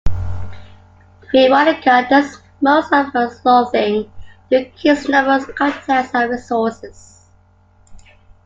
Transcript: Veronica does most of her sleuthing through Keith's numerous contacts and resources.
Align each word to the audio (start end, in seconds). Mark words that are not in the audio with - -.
Veronica 1.31 2.07
does 2.09 2.41
most 2.59 2.91
of 2.91 3.13
her 3.13 3.29
sleuthing 3.29 4.11
through 4.49 4.65
Keith's 4.75 5.07
numerous 5.07 5.45
contacts 5.55 6.15
and 6.15 6.31
resources. 6.31 7.27